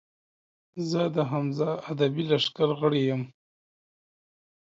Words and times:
زۀ 0.89 1.03
د 1.15 1.17
حمزه 1.31 1.69
ادبي 1.89 2.23
لښکر 2.29 2.69
غړے 2.79 3.01
یم 3.09 3.21